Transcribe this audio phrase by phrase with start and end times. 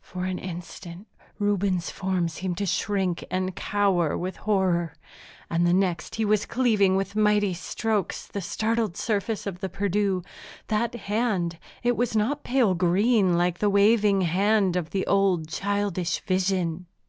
[0.00, 1.06] For an instant
[1.38, 4.94] Reuben's form seemed to shrink and cower with horror,
[5.48, 10.24] and the next he was cleaving with mighty strokes the startled surface of the Perdu.
[10.66, 16.18] That hand it was not pale green, like the waving hand of the old, childish
[16.18, 16.86] vision.